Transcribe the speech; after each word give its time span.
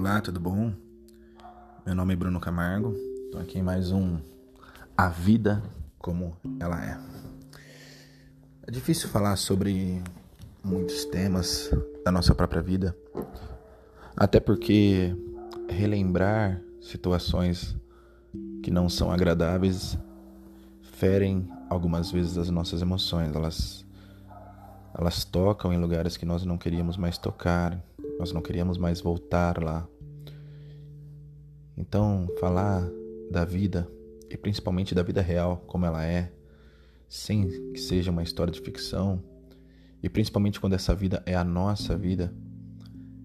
Olá, 0.00 0.18
tudo 0.18 0.40
bom? 0.40 0.72
Meu 1.84 1.94
nome 1.94 2.14
é 2.14 2.16
Bruno 2.16 2.40
Camargo. 2.40 2.96
Estou 3.26 3.38
aqui 3.38 3.58
em 3.58 3.62
mais 3.62 3.92
um 3.92 4.18
A 4.96 5.10
Vida 5.10 5.62
como 5.98 6.34
ela 6.58 6.82
é. 6.82 6.98
É 8.66 8.70
difícil 8.70 9.10
falar 9.10 9.36
sobre 9.36 10.02
muitos 10.64 11.04
temas 11.04 11.70
da 12.02 12.10
nossa 12.10 12.34
própria 12.34 12.62
vida, 12.62 12.96
até 14.16 14.40
porque 14.40 15.14
relembrar 15.68 16.62
situações 16.80 17.76
que 18.62 18.70
não 18.70 18.88
são 18.88 19.12
agradáveis 19.12 19.98
ferem 20.80 21.46
algumas 21.68 22.10
vezes 22.10 22.38
as 22.38 22.48
nossas 22.48 22.80
emoções. 22.80 23.36
Elas 23.36 23.84
elas 24.94 25.24
tocam 25.24 25.72
em 25.72 25.78
lugares 25.78 26.16
que 26.16 26.26
nós 26.26 26.44
não 26.44 26.58
queríamos 26.58 26.96
mais 26.96 27.16
tocar, 27.16 27.82
nós 28.18 28.32
não 28.32 28.42
queríamos 28.42 28.76
mais 28.76 29.00
voltar 29.00 29.62
lá. 29.62 29.86
Então, 31.76 32.28
falar 32.38 32.88
da 33.30 33.44
vida, 33.44 33.88
e 34.28 34.36
principalmente 34.36 34.94
da 34.94 35.02
vida 35.02 35.22
real 35.22 35.58
como 35.66 35.86
ela 35.86 36.04
é, 36.04 36.32
sem 37.08 37.72
que 37.72 37.80
seja 37.80 38.10
uma 38.10 38.22
história 38.22 38.52
de 38.52 38.60
ficção, 38.60 39.22
e 40.02 40.08
principalmente 40.08 40.60
quando 40.60 40.74
essa 40.74 40.94
vida 40.94 41.22
é 41.24 41.34
a 41.34 41.44
nossa 41.44 41.96
vida, 41.96 42.32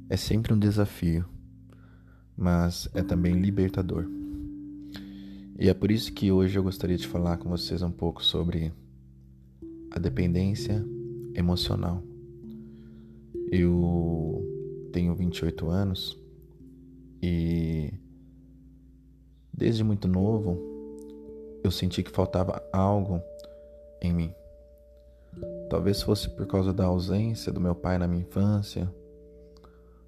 é 0.09 0.15
sempre 0.15 0.53
um 0.53 0.59
desafio, 0.59 1.25
mas 2.37 2.87
é 2.93 3.01
também 3.01 3.33
libertador. 3.33 4.07
E 5.57 5.69
é 5.69 5.73
por 5.73 5.89
isso 5.89 6.13
que 6.13 6.31
hoje 6.31 6.57
eu 6.57 6.63
gostaria 6.63 6.97
de 6.97 7.07
falar 7.07 7.37
com 7.37 7.49
vocês 7.49 7.81
um 7.81 7.91
pouco 7.91 8.23
sobre 8.23 8.73
a 9.89 9.97
dependência 9.97 10.85
emocional. 11.35 12.01
Eu 13.51 14.43
tenho 14.91 15.13
28 15.13 15.69
anos 15.69 16.19
e 17.21 17.93
desde 19.53 19.83
muito 19.83 20.07
novo 20.07 20.57
eu 21.63 21.71
senti 21.71 22.03
que 22.03 22.11
faltava 22.11 22.63
algo 22.71 23.21
em 24.01 24.13
mim. 24.13 24.33
Talvez 25.69 26.01
fosse 26.01 26.29
por 26.29 26.45
causa 26.47 26.71
da 26.71 26.85
ausência 26.85 27.51
do 27.51 27.59
meu 27.59 27.75
pai 27.75 27.97
na 27.97 28.07
minha 28.07 28.21
infância, 28.21 28.89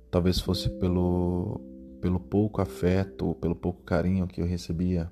talvez 0.10 0.40
fosse 0.40 0.70
pelo, 0.70 1.60
pelo 2.00 2.20
pouco 2.20 2.62
afeto, 2.62 3.36
pelo 3.42 3.56
pouco 3.56 3.84
carinho 3.84 4.28
que 4.28 4.42
eu 4.42 4.46
recebia 4.46 5.10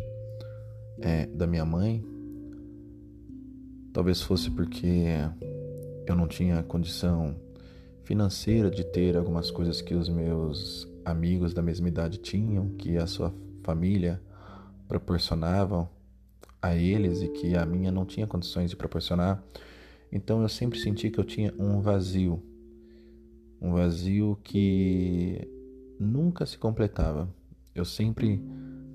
é, 0.99 1.25
da 1.25 1.45
minha 1.45 1.66
mãe, 1.66 2.03
talvez 3.91 4.21
fosse 4.21 4.49
porque 4.52 5.05
eu 6.06 6.16
não 6.16 6.28
tinha 6.28 6.61
condição 6.64 7.36
financeira 8.03 8.70
de 8.70 8.84
ter 8.84 9.17
algumas 9.17 9.50
coisas 9.50 9.81
que 9.81 9.95
os 9.95 10.08
meus 10.08 10.88
amigos 11.03 11.53
da 11.53 11.61
mesma 11.61 11.88
idade 11.88 12.17
tinham, 12.17 12.70
que 12.70 12.98
a 12.98 13.08
sua 13.08 13.34
família 13.64 14.22
proporcionavam 14.88 15.89
a 16.61 16.76
eles 16.76 17.22
e 17.22 17.28
que 17.28 17.56
a 17.56 17.66
minha 17.66 17.92
não 17.92 18.06
tinha 18.06 18.28
condições 18.28 18.70
de 18.70 18.76
proporcionar. 18.76 19.44
Então 20.11 20.42
eu 20.42 20.50
sempre 20.50 20.80
senti 20.80 21.09
que 21.09 21.20
eu 21.20 21.23
tinha 21.23 21.53
um 21.58 21.81
vazio, 21.81 22.42
um 23.59 23.73
vazio 23.73 24.38
que 24.44 25.48
nunca 26.00 26.45
se 26.45 26.58
completava. 26.58 27.28
Eu 27.73 27.86
sempre 27.86 28.42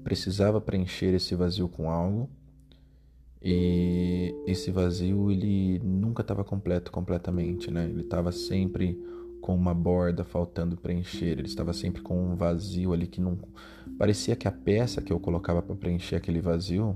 precisava 0.04 0.60
preencher 0.60 1.14
esse 1.14 1.34
vazio 1.34 1.68
com 1.68 1.90
algo 1.90 2.30
e 3.42 4.34
esse 4.46 4.70
vazio 4.70 5.30
ele 5.30 5.78
nunca 5.78 6.20
estava 6.20 6.44
completo 6.44 6.92
completamente, 6.92 7.70
né? 7.70 7.84
Ele 7.84 8.02
estava 8.02 8.30
sempre 8.32 9.00
com 9.40 9.54
uma 9.54 9.72
borda 9.72 10.22
faltando 10.24 10.76
preencher, 10.76 11.38
ele 11.38 11.46
estava 11.46 11.72
sempre 11.72 12.02
com 12.02 12.32
um 12.32 12.36
vazio 12.36 12.92
ali 12.92 13.06
que 13.06 13.20
não 13.20 13.38
parecia 13.98 14.36
que 14.36 14.46
a 14.46 14.52
peça 14.52 15.00
que 15.00 15.12
eu 15.12 15.18
colocava 15.18 15.62
para 15.62 15.74
preencher 15.74 16.16
aquele 16.16 16.40
vazio 16.40 16.94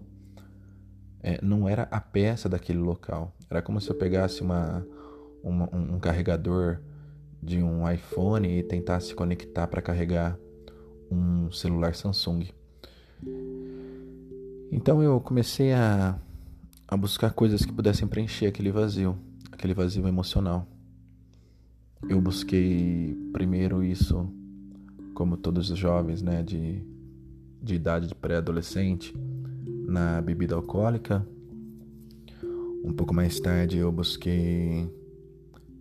é, 1.22 1.42
não 1.42 1.66
era 1.66 1.88
a 1.90 2.00
peça 2.00 2.48
daquele 2.48 2.78
local. 2.78 3.34
Era 3.48 3.62
como 3.62 3.80
se 3.80 3.88
eu 3.88 3.94
pegasse 3.94 4.42
uma, 4.42 4.86
uma 5.42 5.74
um 5.74 5.98
carregador 5.98 6.80
de 7.42 7.62
um 7.62 7.90
iPhone 7.90 8.46
e 8.46 8.62
tentasse 8.62 9.14
conectar 9.14 9.66
para 9.66 9.80
carregar 9.80 10.38
um 11.10 11.50
celular 11.50 11.94
Samsung. 11.94 12.48
Então 14.70 15.02
eu 15.02 15.18
comecei 15.20 15.72
a 15.72 16.18
a 16.86 16.96
buscar 16.96 17.32
coisas 17.32 17.64
que 17.64 17.72
pudessem 17.72 18.06
preencher 18.06 18.46
aquele 18.46 18.70
vazio, 18.70 19.16
aquele 19.50 19.74
vazio 19.74 20.06
emocional. 20.06 20.66
Eu 22.08 22.20
busquei 22.20 23.16
primeiro 23.32 23.82
isso, 23.82 24.28
como 25.14 25.36
todos 25.36 25.70
os 25.70 25.78
jovens, 25.78 26.20
né, 26.20 26.42
de, 26.42 26.82
de 27.62 27.74
idade 27.74 28.06
de 28.06 28.14
pré-adolescente, 28.14 29.14
na 29.86 30.20
bebida 30.20 30.54
alcoólica. 30.54 31.26
Um 32.84 32.92
pouco 32.92 33.14
mais 33.14 33.40
tarde 33.40 33.78
eu 33.78 33.90
busquei 33.90 34.86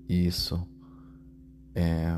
isso 0.08 0.66
é, 1.76 2.18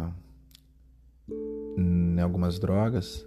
em 1.78 2.20
algumas 2.20 2.60
drogas 2.60 3.26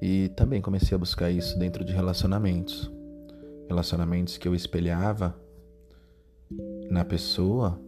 e 0.00 0.28
também 0.36 0.60
comecei 0.60 0.94
a 0.94 0.98
buscar 0.98 1.30
isso 1.30 1.58
dentro 1.58 1.84
de 1.84 1.92
relacionamentos 1.92 2.92
relacionamentos 3.72 4.36
que 4.36 4.46
eu 4.46 4.54
espelhava 4.54 5.34
na 6.90 7.04
pessoa 7.04 7.80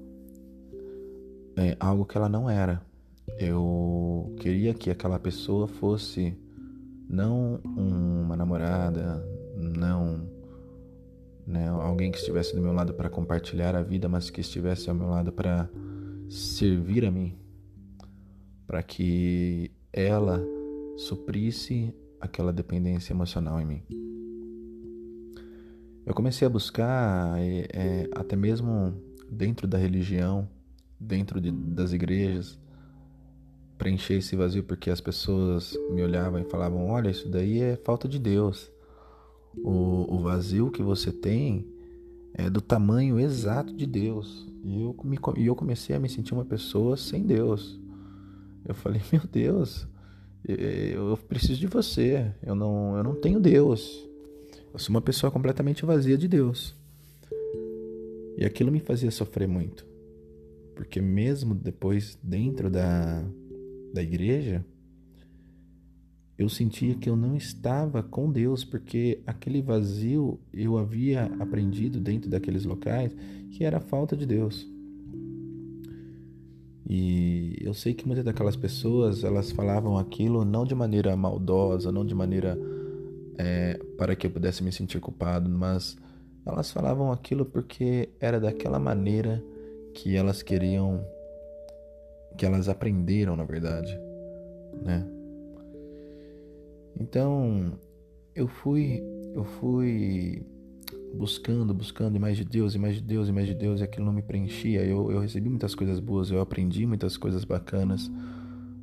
é 1.56 1.76
algo 1.78 2.06
que 2.06 2.16
ela 2.16 2.28
não 2.28 2.48
era. 2.48 2.82
Eu 3.38 4.34
queria 4.38 4.72
que 4.72 4.90
aquela 4.90 5.18
pessoa 5.18 5.68
fosse 5.68 6.36
não 7.08 7.60
uma 7.64 8.34
namorada, 8.34 9.22
não 9.54 10.26
né, 11.46 11.68
alguém 11.68 12.10
que 12.10 12.16
estivesse 12.16 12.54
do 12.54 12.62
meu 12.62 12.72
lado 12.72 12.94
para 12.94 13.10
compartilhar 13.10 13.76
a 13.76 13.82
vida, 13.82 14.08
mas 14.08 14.30
que 14.30 14.40
estivesse 14.40 14.88
ao 14.88 14.96
meu 14.96 15.08
lado 15.08 15.30
para 15.30 15.68
servir 16.30 17.04
a 17.04 17.10
mim, 17.10 17.38
para 18.66 18.82
que 18.82 19.70
ela 19.92 20.42
suprisse 20.96 21.94
aquela 22.18 22.52
dependência 22.52 23.12
emocional 23.12 23.60
em 23.60 23.66
mim. 23.66 24.03
Eu 26.06 26.12
comecei 26.12 26.46
a 26.46 26.50
buscar, 26.50 27.38
é, 27.40 27.66
é, 27.72 28.10
até 28.14 28.36
mesmo 28.36 28.94
dentro 29.30 29.66
da 29.66 29.78
religião, 29.78 30.48
dentro 31.00 31.40
de, 31.40 31.50
das 31.50 31.92
igrejas, 31.92 32.58
preencher 33.78 34.14
esse 34.14 34.36
vazio 34.36 34.62
porque 34.62 34.90
as 34.90 35.00
pessoas 35.00 35.76
me 35.90 36.02
olhavam 36.02 36.40
e 36.40 36.44
falavam: 36.44 36.88
Olha, 36.88 37.10
isso 37.10 37.28
daí 37.28 37.60
é 37.60 37.76
falta 37.76 38.06
de 38.06 38.18
Deus. 38.18 38.70
O, 39.56 40.16
o 40.16 40.18
vazio 40.20 40.70
que 40.70 40.82
você 40.82 41.10
tem 41.10 41.66
é 42.34 42.50
do 42.50 42.60
tamanho 42.60 43.18
exato 43.18 43.72
de 43.72 43.86
Deus. 43.86 44.46
E 44.62 44.82
eu, 44.82 44.96
me, 45.04 45.18
e 45.36 45.46
eu 45.46 45.54
comecei 45.54 45.94
a 45.94 46.00
me 46.00 46.08
sentir 46.08 46.34
uma 46.34 46.44
pessoa 46.44 46.96
sem 46.96 47.22
Deus. 47.22 47.80
Eu 48.66 48.74
falei: 48.74 49.00
Meu 49.10 49.22
Deus, 49.30 49.86
eu 50.46 51.16
preciso 51.28 51.60
de 51.60 51.66
você. 51.66 52.30
Eu 52.42 52.54
não, 52.54 52.96
eu 52.96 53.04
não 53.04 53.14
tenho 53.14 53.40
Deus. 53.40 54.06
Eu 54.74 54.80
sou 54.80 54.90
uma 54.90 55.00
pessoa 55.00 55.30
completamente 55.30 55.86
vazia 55.86 56.18
de 56.18 56.26
Deus. 56.26 56.74
E 58.36 58.44
aquilo 58.44 58.72
me 58.72 58.80
fazia 58.80 59.08
sofrer 59.08 59.46
muito. 59.46 59.86
Porque 60.74 61.00
mesmo 61.00 61.54
depois 61.54 62.18
dentro 62.20 62.68
da, 62.68 63.24
da 63.92 64.02
igreja, 64.02 64.66
eu 66.36 66.48
sentia 66.48 66.96
que 66.96 67.08
eu 67.08 67.14
não 67.14 67.36
estava 67.36 68.02
com 68.02 68.28
Deus, 68.28 68.64
porque 68.64 69.20
aquele 69.24 69.62
vazio 69.62 70.40
eu 70.52 70.76
havia 70.76 71.26
aprendido 71.38 72.00
dentro 72.00 72.28
daqueles 72.28 72.64
locais 72.64 73.14
que 73.52 73.62
era 73.62 73.76
a 73.76 73.80
falta 73.80 74.16
de 74.16 74.26
Deus. 74.26 74.68
E 76.84 77.58
eu 77.60 77.72
sei 77.72 77.94
que 77.94 78.04
muitas 78.04 78.24
daquelas 78.24 78.56
pessoas, 78.56 79.22
elas 79.22 79.52
falavam 79.52 79.96
aquilo 79.96 80.44
não 80.44 80.64
de 80.64 80.74
maneira 80.74 81.16
maldosa, 81.16 81.92
não 81.92 82.04
de 82.04 82.14
maneira 82.14 82.58
é, 83.38 83.78
para 83.96 84.14
que 84.14 84.26
eu 84.26 84.30
pudesse 84.30 84.62
me 84.62 84.72
sentir 84.72 85.00
culpado, 85.00 85.48
mas 85.48 85.96
elas 86.46 86.70
falavam 86.70 87.10
aquilo 87.10 87.44
porque 87.44 88.10
era 88.20 88.38
daquela 88.38 88.78
maneira 88.78 89.42
que 89.94 90.16
elas 90.16 90.42
queriam, 90.42 91.04
que 92.36 92.44
elas 92.44 92.68
aprenderam, 92.68 93.36
na 93.36 93.44
verdade, 93.44 93.98
né? 94.82 95.06
Então 96.98 97.78
eu 98.34 98.46
fui, 98.46 99.02
eu 99.34 99.44
fui 99.44 100.44
buscando, 101.14 101.72
buscando 101.72 102.16
e 102.16 102.18
mais 102.18 102.36
de 102.36 102.44
Deus, 102.44 102.74
e 102.74 102.78
mais 102.78 102.96
de 102.96 103.00
Deus, 103.00 103.28
e 103.28 103.32
mais 103.32 103.46
de 103.46 103.54
Deus, 103.54 103.80
e 103.80 103.84
aquilo 103.84 104.04
não 104.04 104.12
me 104.12 104.22
preenchia. 104.22 104.84
Eu, 104.84 105.10
eu 105.10 105.20
recebi 105.20 105.48
muitas 105.48 105.74
coisas 105.74 106.00
boas, 106.00 106.30
eu 106.30 106.40
aprendi 106.40 106.86
muitas 106.86 107.16
coisas 107.16 107.44
bacanas, 107.44 108.10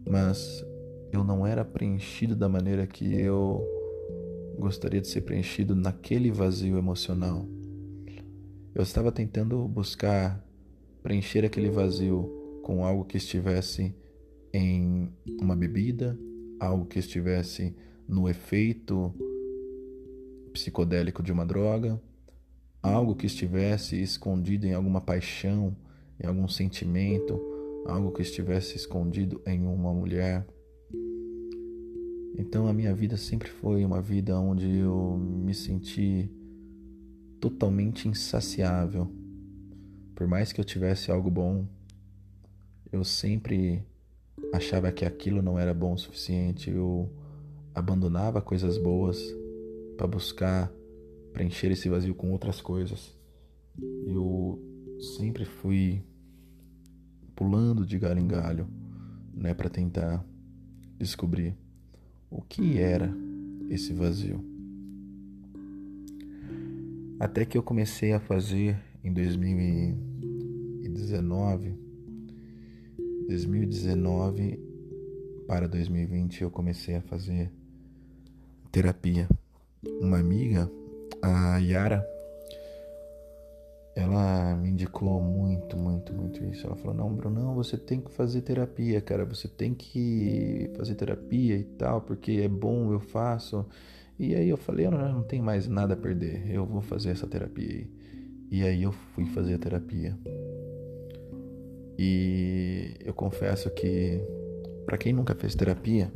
mas 0.08 0.66
eu 1.12 1.24
não 1.24 1.46
era 1.46 1.64
preenchido 1.64 2.36
da 2.36 2.48
maneira 2.48 2.88
que 2.88 3.14
eu 3.14 3.81
gostaria 4.62 5.02
de 5.02 5.08
ser 5.08 5.22
preenchido 5.22 5.76
naquele 5.76 6.32
vazio 6.32 6.78
emocional. 6.78 7.46
Eu 8.74 8.84
estava 8.84 9.12
tentando 9.12 9.68
buscar 9.68 10.42
preencher 11.04 11.44
aquele 11.44 11.70
vazio 11.70 12.62
com 12.64 12.86
algo 12.86 13.04
que 13.04 13.18
estivesse 13.18 13.94
em 14.54 15.12
uma 15.42 15.56
bebida, 15.56 16.18
algo 16.60 16.86
que 16.86 17.00
estivesse 17.00 17.76
no 18.08 18.30
efeito 18.30 19.14
psicodélico 20.54 21.24
de 21.24 21.32
uma 21.32 21.46
droga, 21.46 22.00
algo 22.82 23.16
que 23.16 23.26
estivesse 23.26 24.02
escondido 24.02 24.66
em 24.66 24.74
alguma 24.74 25.02
paixão, 25.02 25.76
em 26.20 26.28
algum 26.28 26.48
sentimento, 26.48 27.42
algo 27.86 28.12
que 28.12 28.22
estivesse 28.22 28.78
escondido 28.78 29.42
em 29.46 29.66
uma 29.66 29.94
mulher. 29.94 30.46
Então 32.38 32.68
a 32.68 32.74
minha 32.74 32.94
vida 32.94 33.18
sempre 33.18 33.50
foi 33.50 33.84
uma 33.84 34.02
vida 34.02 34.40
onde 34.40 34.78
eu 34.78 35.18
me 35.18 35.54
senti 35.54 36.30
totalmente 37.40 38.08
insaciável. 38.08 39.12
Por 40.16 40.28
mais 40.28 40.54
que 40.54 40.62
eu 40.62 40.66
tivesse 40.66 41.12
algo 41.12 41.30
bom, 41.30 41.66
eu 42.92 43.04
sempre 43.04 43.84
achava 44.54 44.92
que 44.92 45.06
aquilo 45.06 45.42
não 45.42 45.58
era 45.58 45.74
bom 45.74 45.94
o 45.94 45.98
suficiente. 45.98 46.70
Eu 46.70 47.12
abandonava 47.74 48.42
coisas 48.42 48.78
boas 48.78 49.20
para 49.98 50.08
buscar 50.08 50.72
preencher 51.34 51.72
esse 51.72 51.90
vazio 51.90 52.14
com 52.14 52.32
outras 52.32 52.62
coisas. 52.62 53.18
Eu 54.06 54.62
sempre 55.18 55.46
fui 55.46 56.04
pulando 57.36 57.86
de 57.86 57.98
galho 57.98 58.20
em 58.20 58.28
galho, 58.28 58.68
né, 59.34 59.54
para 59.54 59.70
tentar 59.70 60.24
descobrir 60.98 61.58
o 62.32 62.42
que 62.42 62.80
era 62.80 63.16
esse 63.70 63.94
vazio. 63.94 64.44
Até 67.20 67.46
que 67.46 67.56
eu 67.58 67.62
comecei 67.62 68.14
a 68.14 68.20
fazer 68.20 68.80
em 69.04 69.14
2019, 69.14 71.76
2019 73.28 74.60
para 75.46 75.68
2020 75.68 76.42
eu 76.44 76.50
comecei 76.50 76.96
a 76.96 77.02
fazer 77.02 77.52
terapia. 78.72 79.28
Uma 80.00 80.20
amiga, 80.20 80.72
a 81.22 81.58
Yara, 81.58 82.08
ela 83.96 84.56
me 84.56 84.70
indicou 84.70 85.22
muito, 85.22 85.76
muito, 85.78 86.14
muito 86.14 86.44
isso. 86.46 86.66
Ela 86.66 86.76
falou: 86.76 86.96
Não, 86.96 87.14
Brunão, 87.14 87.56
você 87.56 87.78
tem 87.78 88.00
que 88.00 88.12
fazer 88.12 88.42
terapia, 88.42 89.02
cara. 89.02 89.26
Você 89.26 89.48
tem 89.48 89.74
que 89.74 90.72
fazer 90.76 90.96
terapia 90.96 91.58
e 91.58 91.64
tal, 91.64 92.02
porque 92.02 92.32
é 92.44 92.48
bom, 92.48 92.92
eu 92.94 93.00
faço. 93.00 93.66
E 94.22 94.36
aí 94.36 94.50
eu 94.50 94.58
falei, 94.58 94.86
eu 94.86 94.92
não, 94.92 95.14
não 95.14 95.24
tenho 95.24 95.44
mais 95.44 95.68
nada 95.68 95.96
a 95.96 95.98
perder, 95.98 96.44
eu 96.48 96.64
vou 96.64 96.80
fazer 96.80 97.10
essa 97.10 97.26
terapia 97.26 97.68
aí. 97.68 97.88
E 98.52 98.64
aí 98.64 98.84
eu 98.84 98.92
fui 98.92 99.26
fazer 99.26 99.56
a 99.56 99.58
terapia. 99.58 100.16
E 101.98 102.94
eu 103.04 103.16
confesso 103.16 103.68
que 103.72 104.22
para 104.86 104.96
quem 104.96 105.12
nunca 105.12 105.34
fez 105.34 105.56
terapia, 105.56 106.12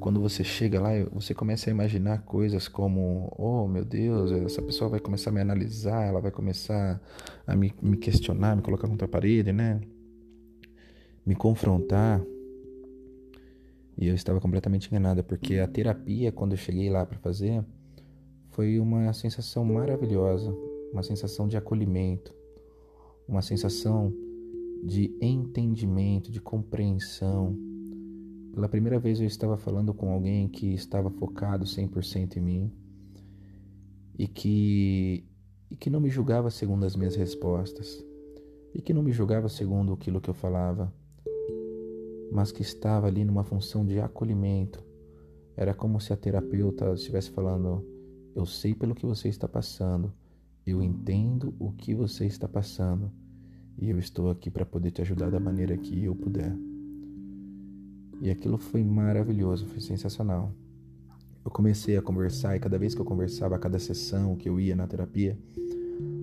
quando 0.00 0.20
você 0.20 0.42
chega 0.42 0.80
lá, 0.80 0.90
você 1.12 1.34
começa 1.34 1.70
a 1.70 1.72
imaginar 1.72 2.22
coisas 2.22 2.66
como: 2.66 3.32
oh 3.38 3.68
meu 3.68 3.84
Deus, 3.84 4.32
essa 4.32 4.62
pessoa 4.62 4.90
vai 4.90 5.00
começar 5.00 5.30
a 5.30 5.32
me 5.32 5.40
analisar, 5.40 6.06
ela 6.06 6.20
vai 6.20 6.30
começar 6.30 7.00
a 7.46 7.54
me, 7.54 7.72
me 7.80 7.96
questionar, 7.96 8.56
me 8.56 8.62
colocar 8.62 8.88
contra 8.88 9.06
a 9.06 9.08
parede, 9.08 9.52
né? 9.52 9.80
Me 11.24 11.34
confrontar. 11.34 12.20
E 13.96 14.08
eu 14.08 14.14
estava 14.14 14.40
completamente 14.40 14.88
enganada, 14.88 15.22
porque 15.22 15.58
a 15.58 15.68
terapia, 15.68 16.32
quando 16.32 16.52
eu 16.52 16.58
cheguei 16.58 16.88
lá 16.88 17.04
para 17.04 17.18
fazer, 17.18 17.62
foi 18.48 18.80
uma 18.80 19.12
sensação 19.12 19.64
maravilhosa, 19.64 20.50
uma 20.92 21.02
sensação 21.02 21.46
de 21.46 21.56
acolhimento, 21.56 22.34
uma 23.28 23.42
sensação 23.42 24.12
de 24.82 25.14
entendimento, 25.20 26.30
de 26.30 26.40
compreensão. 26.40 27.56
Pela 28.52 28.68
primeira 28.68 28.98
vez 28.98 29.20
eu 29.20 29.26
estava 29.26 29.56
falando 29.56 29.94
com 29.94 30.12
alguém 30.12 30.48
que 30.48 30.74
estava 30.74 31.10
focado 31.10 31.64
100% 31.64 32.36
em 32.36 32.40
mim 32.40 32.72
e 34.18 34.26
que 34.26 35.24
e 35.70 35.76
que 35.76 35.88
não 35.88 36.00
me 36.00 36.10
julgava 36.10 36.50
segundo 36.50 36.84
as 36.84 36.96
minhas 36.96 37.14
respostas 37.14 38.04
e 38.74 38.82
que 38.82 38.92
não 38.92 39.02
me 39.02 39.12
julgava 39.12 39.48
segundo 39.48 39.92
aquilo 39.92 40.20
que 40.20 40.28
eu 40.28 40.34
falava, 40.34 40.92
mas 42.32 42.50
que 42.50 42.62
estava 42.62 43.06
ali 43.06 43.24
numa 43.24 43.44
função 43.44 43.86
de 43.86 44.00
acolhimento. 44.00 44.84
Era 45.56 45.74
como 45.74 46.00
se 46.00 46.12
a 46.12 46.16
terapeuta 46.16 46.92
estivesse 46.92 47.30
falando: 47.30 47.84
Eu 48.34 48.46
sei 48.46 48.74
pelo 48.74 48.94
que 48.94 49.06
você 49.06 49.28
está 49.28 49.46
passando, 49.46 50.12
eu 50.66 50.82
entendo 50.82 51.54
o 51.58 51.72
que 51.72 51.94
você 51.94 52.26
está 52.26 52.48
passando 52.48 53.12
e 53.78 53.90
eu 53.90 53.98
estou 53.98 54.30
aqui 54.30 54.50
para 54.50 54.66
poder 54.66 54.90
te 54.90 55.02
ajudar 55.02 55.30
da 55.30 55.40
maneira 55.40 55.76
que 55.76 56.04
eu 56.04 56.14
puder. 56.14 56.54
E 58.20 58.30
aquilo 58.30 58.58
foi 58.58 58.84
maravilhoso, 58.84 59.66
foi 59.66 59.80
sensacional. 59.80 60.52
Eu 61.42 61.50
comecei 61.50 61.96
a 61.96 62.02
conversar 62.02 62.54
e 62.54 62.60
cada 62.60 62.78
vez 62.78 62.94
que 62.94 63.00
eu 63.00 63.04
conversava, 63.04 63.56
a 63.56 63.58
cada 63.58 63.78
sessão 63.78 64.36
que 64.36 64.46
eu 64.46 64.60
ia 64.60 64.76
na 64.76 64.86
terapia, 64.86 65.38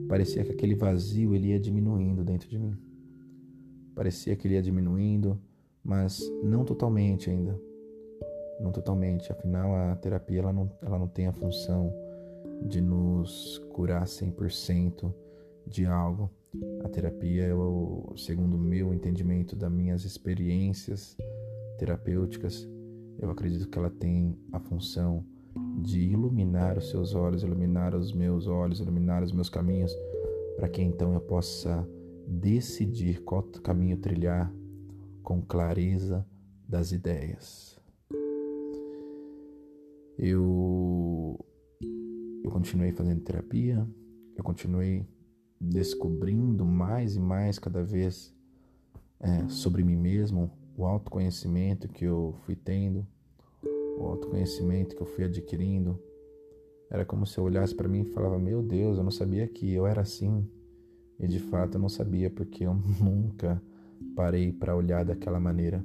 parecia 0.08 0.44
que 0.44 0.52
aquele 0.52 0.76
vazio 0.76 1.34
ele 1.34 1.48
ia 1.48 1.60
diminuindo 1.60 2.24
dentro 2.24 2.48
de 2.48 2.60
mim. 2.60 2.78
Parecia 3.96 4.36
que 4.36 4.48
ele 4.48 4.54
ia 4.54 4.62
diminuindo, 4.62 5.42
mas 5.84 6.22
não 6.44 6.64
totalmente 6.64 7.32
ainda. 7.32 7.60
Não 8.60 8.72
totalmente, 8.72 9.32
afinal 9.32 9.76
a 9.76 9.96
terapia 9.96 10.40
ela 10.40 10.54
não, 10.54 10.72
ela 10.84 11.00
não 11.00 11.08
tem 11.08 11.26
a 11.26 11.34
função 11.34 11.92
de 12.62 12.80
nos 12.80 13.58
curar 13.72 14.04
100% 14.06 15.12
de 15.66 15.86
algo. 15.86 16.30
A 16.84 16.90
terapia, 16.90 17.46
eu, 17.46 18.14
segundo 18.16 18.56
o 18.56 18.60
meu 18.60 18.94
entendimento 18.94 19.56
das 19.56 19.72
minhas 19.72 20.06
experiências 20.06 21.18
terapêuticas, 21.78 22.68
eu 23.20 23.30
acredito 23.30 23.68
que 23.68 23.78
ela 23.78 23.90
tem 23.90 24.38
a 24.52 24.60
função 24.60 25.26
de 25.82 26.00
iluminar 26.02 26.78
os 26.78 26.90
seus 26.90 27.14
olhos, 27.14 27.44
iluminar 27.44 27.96
os 27.96 28.14
meus 28.14 28.48
olhos, 28.48 28.80
iluminar 28.80 29.24
os 29.24 29.32
meus 29.32 29.50
caminhos, 29.50 29.96
para 30.56 30.68
que 30.68 30.82
então 30.82 31.14
eu 31.14 31.22
possa 31.22 31.88
decidir 32.28 33.24
qual 33.24 33.44
caminho 33.64 33.98
trilhar 33.98 34.52
com 35.24 35.42
clareza 35.42 36.26
das 36.68 36.92
ideias. 36.92 37.80
Eu, 40.18 41.40
eu 42.44 42.52
continuei 42.52 42.92
fazendo 42.92 43.22
terapia, 43.22 43.88
eu 44.36 44.44
continuei 44.44 45.08
descobrindo 45.60 46.66
mais 46.66 47.16
e 47.16 47.20
mais 47.20 47.58
cada 47.60 47.84
vez 47.84 48.36
é, 49.20 49.48
sobre 49.48 49.84
mim 49.84 49.96
mesmo, 49.96 50.52
o 50.78 50.86
autoconhecimento 50.86 51.88
que 51.88 52.06
eu 52.06 52.36
fui 52.46 52.56
tendo, 52.56 53.06
o 53.98 54.06
autoconhecimento 54.06 54.96
que 54.96 55.02
eu 55.02 55.08
fui 55.08 55.24
adquirindo. 55.26 56.00
Era 56.90 57.04
como 57.04 57.26
se 57.26 57.38
eu 57.38 57.44
olhasse 57.44 57.74
para 57.74 57.90
mim 57.90 58.02
e 58.02 58.14
falava: 58.14 58.38
Meu 58.38 58.62
Deus, 58.62 58.98
eu 58.98 59.04
não 59.04 59.12
sabia 59.12 59.48
que 59.48 59.74
eu 59.74 59.88
era 59.88 60.02
assim. 60.02 60.48
E 61.20 61.28
de 61.28 61.40
fato 61.40 61.76
eu 61.76 61.82
não 61.82 61.90
sabia, 61.90 62.30
porque 62.30 62.64
eu 62.64 62.76
nunca 63.02 63.62
parei 64.16 64.54
para 64.54 64.76
olhar 64.76 65.04
daquela 65.04 65.40
maneira. 65.40 65.84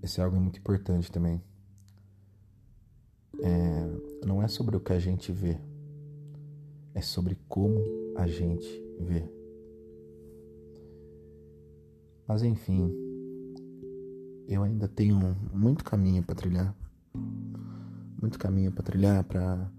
Esse 0.00 0.20
é 0.20 0.24
algo 0.24 0.40
muito 0.40 0.60
importante 0.60 1.10
também. 1.10 1.42
É, 3.40 4.24
não 4.26 4.40
é 4.40 4.46
sobre 4.46 4.76
o 4.76 4.80
que 4.80 4.92
a 4.92 4.98
gente 4.98 5.32
vê, 5.32 5.58
é 6.94 7.00
sobre 7.00 7.36
como 7.48 7.78
a 8.16 8.26
gente 8.26 8.68
vê. 9.00 9.28
Mas 12.26 12.42
enfim, 12.42 13.07
eu 14.48 14.62
ainda 14.62 14.88
tenho 14.88 15.36
muito 15.52 15.84
caminho 15.84 16.22
para 16.22 16.34
trilhar, 16.34 16.74
muito 18.20 18.38
caminho 18.38 18.72
para 18.72 18.82
trilhar, 18.82 19.22
para 19.22 19.70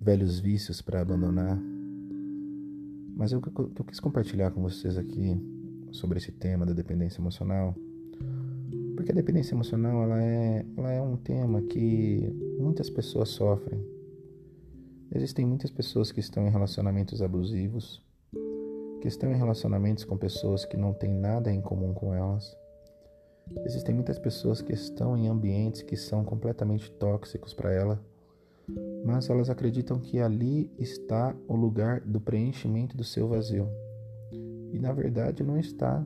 velhos 0.00 0.40
vícios 0.40 0.82
para 0.82 1.00
abandonar. 1.00 1.56
Mas 3.14 3.30
eu, 3.30 3.40
eu 3.78 3.84
quis 3.84 4.00
compartilhar 4.00 4.50
com 4.50 4.60
vocês 4.60 4.98
aqui 4.98 5.40
sobre 5.92 6.18
esse 6.18 6.32
tema 6.32 6.66
da 6.66 6.72
dependência 6.72 7.20
emocional, 7.20 7.76
porque 8.96 9.12
a 9.12 9.14
dependência 9.14 9.54
emocional 9.54 10.02
ela 10.02 10.20
é, 10.20 10.66
ela 10.76 10.90
é 10.90 11.00
um 11.00 11.16
tema 11.16 11.62
que 11.62 12.28
muitas 12.58 12.90
pessoas 12.90 13.28
sofrem. 13.28 13.80
Existem 15.14 15.46
muitas 15.46 15.70
pessoas 15.70 16.10
que 16.10 16.18
estão 16.18 16.44
em 16.48 16.50
relacionamentos 16.50 17.22
abusivos, 17.22 18.04
que 19.00 19.06
estão 19.06 19.30
em 19.30 19.36
relacionamentos 19.36 20.04
com 20.04 20.16
pessoas 20.16 20.64
que 20.64 20.76
não 20.76 20.92
têm 20.92 21.14
nada 21.14 21.52
em 21.52 21.60
comum 21.60 21.94
com 21.94 22.12
elas. 22.12 22.61
Existem 23.64 23.94
muitas 23.94 24.18
pessoas 24.18 24.60
que 24.60 24.72
estão 24.72 25.16
em 25.16 25.28
ambientes 25.28 25.82
que 25.82 25.96
são 25.96 26.24
completamente 26.24 26.90
tóxicos 26.92 27.54
para 27.54 27.72
ela, 27.72 28.04
mas 29.04 29.28
elas 29.28 29.50
acreditam 29.50 29.98
que 29.98 30.18
ali 30.20 30.70
está 30.78 31.34
o 31.48 31.54
lugar 31.54 32.00
do 32.00 32.20
preenchimento 32.20 32.96
do 32.96 33.04
seu 33.04 33.28
vazio 33.28 33.68
e 34.72 34.78
na 34.78 34.92
verdade 34.92 35.44
não 35.44 35.58
está. 35.58 36.04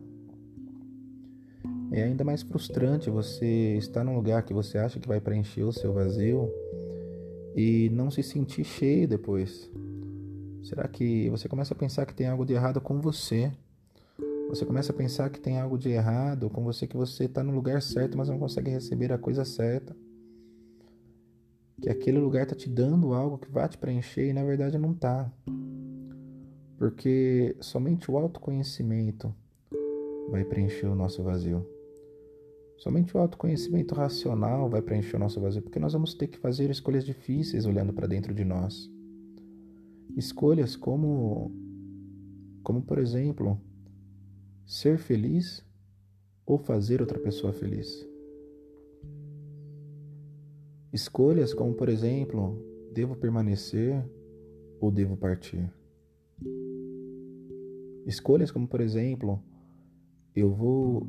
É 1.92 2.02
ainda 2.02 2.24
mais 2.24 2.42
frustrante 2.42 3.08
você 3.08 3.76
estar 3.76 4.02
num 4.02 4.16
lugar 4.16 4.42
que 4.42 4.52
você 4.52 4.76
acha 4.76 4.98
que 4.98 5.06
vai 5.06 5.20
preencher 5.20 5.62
o 5.62 5.72
seu 5.72 5.92
vazio 5.92 6.50
e 7.54 7.88
não 7.90 8.10
se 8.10 8.22
sentir 8.22 8.64
cheio 8.64 9.06
depois. 9.06 9.70
Será 10.64 10.88
que 10.88 11.30
você 11.30 11.48
começa 11.48 11.72
a 11.72 11.76
pensar 11.76 12.04
que 12.04 12.14
tem 12.14 12.26
algo 12.26 12.44
de 12.44 12.54
errado 12.54 12.80
com 12.80 13.00
você? 13.00 13.52
Você 14.48 14.64
começa 14.64 14.92
a 14.92 14.94
pensar 14.94 15.28
que 15.28 15.40
tem 15.40 15.58
algo 15.58 15.76
de 15.76 15.88
errado 15.88 16.48
com 16.48 16.62
você, 16.62 16.86
que 16.86 16.96
você 16.96 17.24
está 17.24 17.42
no 17.42 17.52
lugar 17.52 17.82
certo, 17.82 18.16
mas 18.16 18.28
não 18.28 18.38
consegue 18.38 18.70
receber 18.70 19.12
a 19.12 19.18
coisa 19.18 19.44
certa. 19.44 19.94
Que 21.82 21.90
aquele 21.90 22.18
lugar 22.18 22.44
está 22.44 22.54
te 22.54 22.68
dando 22.68 23.12
algo 23.12 23.38
que 23.38 23.50
vai 23.50 23.68
te 23.68 23.76
preencher 23.76 24.28
e 24.28 24.32
na 24.32 24.44
verdade 24.44 24.78
não 24.78 24.92
está. 24.92 25.30
Porque 26.78 27.56
somente 27.60 28.10
o 28.10 28.16
autoconhecimento 28.16 29.34
vai 30.30 30.44
preencher 30.44 30.86
o 30.86 30.94
nosso 30.94 31.22
vazio. 31.24 31.66
Somente 32.78 33.16
o 33.16 33.20
autoconhecimento 33.20 33.94
racional 33.94 34.68
vai 34.68 34.80
preencher 34.80 35.16
o 35.16 35.18
nosso 35.20 35.40
vazio, 35.40 35.62
porque 35.62 35.78
nós 35.78 35.92
vamos 35.92 36.14
ter 36.14 36.28
que 36.28 36.38
fazer 36.38 36.70
escolhas 36.70 37.04
difíceis 37.04 37.66
olhando 37.66 37.92
para 37.92 38.06
dentro 38.06 38.32
de 38.32 38.44
nós. 38.44 38.90
Escolhas 40.16 40.76
como 40.76 41.50
como 42.62 42.82
por 42.82 42.98
exemplo, 42.98 43.60
ser 44.66 44.98
feliz 44.98 45.64
ou 46.44 46.58
fazer 46.58 47.00
outra 47.00 47.18
pessoa 47.18 47.52
feliz. 47.52 48.06
Escolhas 50.92 51.54
como, 51.54 51.72
por 51.72 51.88
exemplo, 51.88 52.60
devo 52.92 53.14
permanecer 53.14 54.04
ou 54.80 54.90
devo 54.90 55.16
partir. 55.16 55.72
Escolhas 58.06 58.50
como, 58.50 58.66
por 58.66 58.80
exemplo, 58.80 59.42
eu 60.34 60.52
vou 60.52 61.08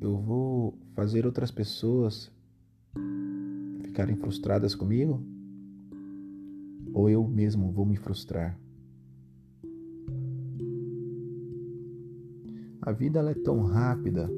eu 0.00 0.16
vou 0.16 0.78
fazer 0.94 1.26
outras 1.26 1.50
pessoas 1.50 2.32
ficarem 3.82 4.16
frustradas 4.16 4.74
comigo 4.74 5.22
ou 6.92 7.08
eu 7.10 7.26
mesmo 7.26 7.70
vou 7.70 7.84
me 7.84 7.96
frustrar. 7.96 8.58
A 12.82 12.92
vida 12.92 13.18
ela 13.18 13.30
é 13.30 13.34
tão 13.34 13.62
rápida 13.64 14.30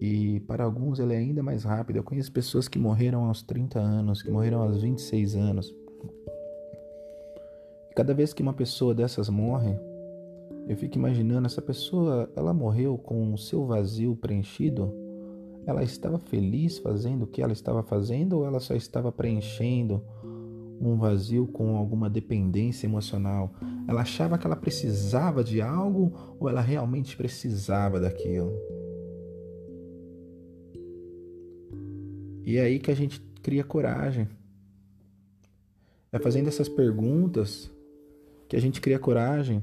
e 0.00 0.40
para 0.40 0.64
alguns 0.64 1.00
ela 1.00 1.14
é 1.14 1.16
ainda 1.16 1.42
mais 1.42 1.64
rápida. 1.64 1.98
Eu 1.98 2.04
conheço 2.04 2.30
pessoas 2.30 2.68
que 2.68 2.78
morreram 2.78 3.24
aos 3.24 3.42
30 3.42 3.78
anos, 3.78 4.22
que 4.22 4.30
morreram 4.30 4.60
aos 4.60 4.82
26 4.82 5.34
anos. 5.34 5.74
Cada 7.96 8.12
vez 8.12 8.34
que 8.34 8.42
uma 8.42 8.52
pessoa 8.52 8.94
dessas 8.94 9.30
morre, 9.30 9.74
eu 10.68 10.76
fico 10.76 10.98
imaginando 10.98 11.46
essa 11.46 11.62
pessoa, 11.62 12.30
ela 12.36 12.52
morreu 12.52 12.98
com 12.98 13.32
o 13.32 13.38
seu 13.38 13.64
vazio 13.64 14.14
preenchido? 14.16 14.92
Ela 15.66 15.82
estava 15.82 16.18
feliz 16.18 16.78
fazendo 16.78 17.22
o 17.22 17.26
que 17.26 17.40
ela 17.40 17.52
estava 17.52 17.82
fazendo 17.82 18.38
ou 18.38 18.46
ela 18.46 18.60
só 18.60 18.74
estava 18.74 19.10
preenchendo 19.10 20.02
um 20.80 20.96
vazio 20.96 21.46
com 21.46 21.76
alguma 21.76 22.08
dependência 22.10 22.86
emocional? 22.86 23.54
Ela 23.86 24.02
achava 24.02 24.38
que 24.38 24.46
ela 24.46 24.56
precisava 24.56 25.42
de 25.42 25.60
algo 25.60 26.36
ou 26.38 26.48
ela 26.48 26.60
realmente 26.60 27.16
precisava 27.16 28.00
daquilo? 28.00 28.52
E 32.44 32.56
é 32.58 32.62
aí 32.62 32.78
que 32.78 32.90
a 32.90 32.94
gente 32.94 33.20
cria 33.42 33.64
coragem. 33.64 34.28
É 36.12 36.18
fazendo 36.18 36.48
essas 36.48 36.68
perguntas 36.68 37.70
que 38.48 38.56
a 38.56 38.60
gente 38.60 38.80
cria 38.80 38.98
coragem 38.98 39.62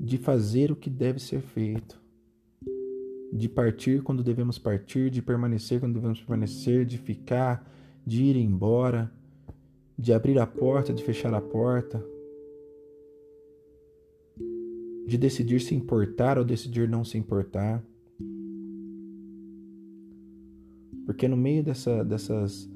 de 0.00 0.18
fazer 0.18 0.72
o 0.72 0.76
que 0.76 0.90
deve 0.90 1.20
ser 1.20 1.40
feito, 1.40 2.00
de 3.32 3.48
partir 3.48 4.02
quando 4.02 4.24
devemos 4.24 4.58
partir, 4.58 5.10
de 5.10 5.22
permanecer 5.22 5.78
quando 5.78 5.94
devemos 5.94 6.20
permanecer, 6.20 6.84
de 6.84 6.98
ficar, 6.98 7.70
de 8.06 8.24
ir 8.24 8.36
embora, 8.36 9.12
de 10.00 10.14
abrir 10.14 10.38
a 10.38 10.46
porta, 10.46 10.94
de 10.94 11.04
fechar 11.04 11.34
a 11.34 11.42
porta, 11.42 12.02
de 15.06 15.18
decidir 15.18 15.60
se 15.60 15.74
importar 15.74 16.38
ou 16.38 16.44
decidir 16.44 16.88
não 16.88 17.04
se 17.04 17.18
importar. 17.18 17.84
Porque 21.04 21.28
no 21.28 21.36
meio 21.36 21.62
dessa, 21.62 22.02
dessas 22.02 22.70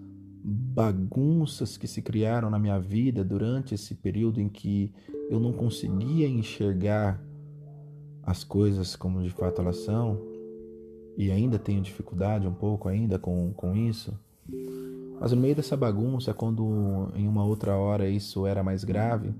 bagunças 0.44 1.78
que 1.78 1.86
se 1.86 2.02
criaram 2.02 2.50
na 2.50 2.58
minha 2.58 2.78
vida 2.78 3.24
durante 3.24 3.74
esse 3.74 3.94
período 3.94 4.38
em 4.38 4.48
que 4.48 4.92
eu 5.30 5.40
não 5.40 5.52
conseguia 5.52 6.28
enxergar 6.28 7.24
as 8.22 8.44
coisas 8.44 8.94
como 8.96 9.22
de 9.22 9.30
fato 9.30 9.62
elas 9.62 9.78
são, 9.78 10.20
e 11.16 11.30
ainda 11.30 11.58
tenho 11.58 11.80
dificuldade 11.80 12.46
um 12.46 12.52
pouco 12.52 12.88
ainda 12.88 13.18
com, 13.18 13.52
com 13.54 13.74
isso, 13.74 14.18
mas 15.24 15.32
no 15.32 15.40
meio 15.40 15.56
dessa 15.56 15.74
bagunça, 15.74 16.34
quando 16.34 17.08
em 17.14 17.26
uma 17.26 17.42
outra 17.42 17.74
hora 17.78 18.06
isso 18.06 18.46
era 18.46 18.62
mais 18.62 18.84
grave, 18.84 19.32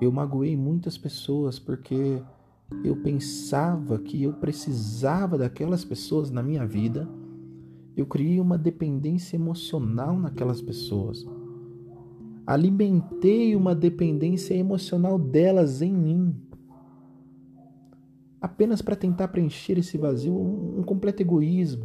eu 0.00 0.10
magoei 0.10 0.56
muitas 0.56 0.98
pessoas 0.98 1.56
porque 1.56 2.20
eu 2.82 2.96
pensava 2.96 3.96
que 3.96 4.24
eu 4.24 4.32
precisava 4.32 5.38
daquelas 5.38 5.84
pessoas 5.84 6.32
na 6.32 6.42
minha 6.42 6.66
vida. 6.66 7.08
Eu 7.96 8.06
criei 8.06 8.40
uma 8.40 8.58
dependência 8.58 9.36
emocional 9.36 10.18
naquelas 10.18 10.60
pessoas. 10.60 11.24
Alimentei 12.44 13.54
uma 13.54 13.72
dependência 13.72 14.52
emocional 14.52 15.16
delas 15.16 15.80
em 15.80 15.92
mim. 15.92 16.34
Apenas 18.40 18.82
para 18.82 18.96
tentar 18.96 19.28
preencher 19.28 19.78
esse 19.78 19.96
vazio, 19.96 20.36
um, 20.36 20.82
completo 20.82 21.22
egoísmo. 21.22 21.84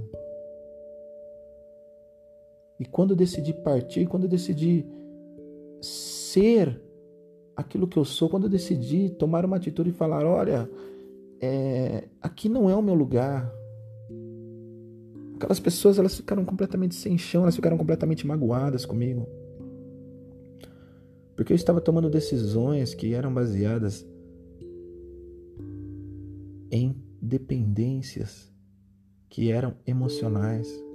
E 2.81 2.85
quando 2.85 3.11
eu 3.11 3.15
decidi 3.15 3.53
partir, 3.53 4.07
quando 4.07 4.23
eu 4.23 4.29
decidi 4.29 4.83
ser 5.83 6.81
aquilo 7.55 7.88
que 7.88 7.95
eu 7.95 8.03
sou, 8.03 8.27
quando 8.27 8.45
eu 8.45 8.50
decidi 8.50 9.07
tomar 9.07 9.45
uma 9.45 9.57
atitude 9.57 9.91
e 9.91 9.93
falar: 9.93 10.25
olha, 10.25 10.67
é, 11.39 12.07
aqui 12.19 12.50
não 12.50 12.67
é 12.71 12.75
o 12.75 12.81
meu 12.81 12.95
lugar. 12.95 13.53
Aquelas 15.35 15.59
pessoas 15.59 16.00
elas 16.00 16.15
ficaram 16.15 16.43
completamente 16.43 16.95
sem 16.95 17.19
chão, 17.19 17.43
elas 17.43 17.55
ficaram 17.55 17.77
completamente 17.77 18.25
magoadas 18.25 18.83
comigo. 18.83 19.29
Porque 21.35 21.53
eu 21.53 21.55
estava 21.55 21.79
tomando 21.79 22.09
decisões 22.09 22.95
que 22.95 23.13
eram 23.13 23.31
baseadas 23.31 24.03
em 26.71 26.95
dependências 27.21 28.51
que 29.29 29.51
eram 29.51 29.75
emocionais. 29.85 30.90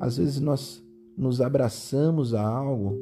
Às 0.00 0.16
vezes 0.16 0.40
nós 0.40 0.84
nos 1.16 1.40
abraçamos 1.40 2.34
a 2.34 2.46
algo 2.46 2.98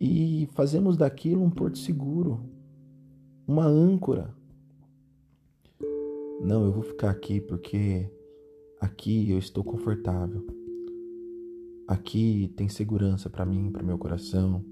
e 0.00 0.48
fazemos 0.52 0.96
daquilo 0.96 1.42
um 1.42 1.50
porto 1.50 1.78
seguro, 1.78 2.40
uma 3.46 3.66
âncora. 3.66 4.34
Não, 6.40 6.64
eu 6.64 6.72
vou 6.72 6.82
ficar 6.82 7.10
aqui 7.10 7.40
porque 7.40 8.10
aqui 8.80 9.30
eu 9.30 9.38
estou 9.38 9.64
confortável. 9.64 10.46
Aqui 11.88 12.52
tem 12.56 12.68
segurança 12.68 13.30
para 13.30 13.46
mim, 13.46 13.70
para 13.70 13.82
meu 13.82 13.96
coração. 13.96 14.64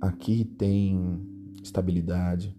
Aqui 0.00 0.44
tem 0.44 1.20
estabilidade. 1.62 2.56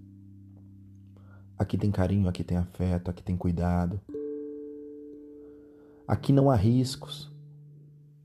Aqui 1.57 1.77
tem 1.77 1.91
carinho, 1.91 2.27
aqui 2.27 2.43
tem 2.43 2.57
afeto, 2.57 3.09
aqui 3.09 3.23
tem 3.23 3.35
cuidado. 3.35 3.99
Aqui 6.07 6.31
não 6.31 6.51
há 6.51 6.55
riscos. 6.55 7.31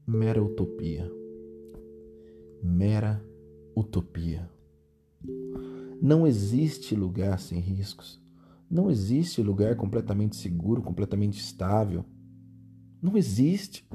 Mera 0.06 0.42
utopia. 0.42 1.10
Mera 2.62 3.24
utopia. 3.74 4.50
Não 6.02 6.26
existe 6.26 6.94
lugar 6.94 7.38
sem 7.38 7.58
riscos. 7.58 8.20
Não 8.70 8.90
existe 8.90 9.42
lugar 9.42 9.76
completamente 9.76 10.36
seguro, 10.36 10.82
completamente 10.82 11.40
estável. 11.40 12.04
Não 13.00 13.16
existe. 13.16 13.88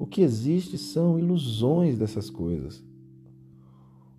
O 0.00 0.06
que 0.06 0.22
existe 0.22 0.76
são 0.76 1.16
ilusões 1.16 1.96
dessas 1.96 2.28
coisas. 2.28 2.84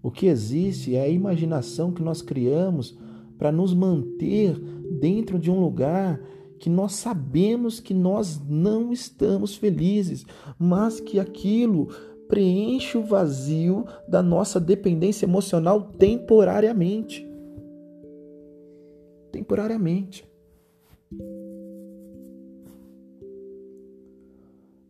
O 0.01 0.10
que 0.10 0.27
existe 0.27 0.96
é 0.96 1.01
a 1.01 1.10
imaginação 1.10 1.91
que 1.91 2.01
nós 2.01 2.22
criamos 2.22 2.98
para 3.38 3.51
nos 3.51 3.74
manter 3.74 4.57
dentro 5.00 5.38
de 5.38 5.51
um 5.51 5.60
lugar 5.60 6.22
que 6.60 6.70
nós 6.70 6.94
sabemos 6.94 7.80
que 7.80 7.94
nós 7.94 8.42
não 8.48 8.92
estamos 8.92 9.56
felizes, 9.56 10.26
mas 10.58 11.00
que 11.00 11.20
aquilo 11.20 11.88
preenche 12.28 12.98
o 12.98 13.04
vazio 13.04 13.86
da 14.08 14.22
nossa 14.22 14.60
dependência 14.60 15.26
emocional 15.26 15.82
temporariamente. 15.82 17.26
Temporariamente. 19.32 20.28